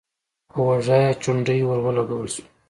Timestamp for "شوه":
2.33-2.45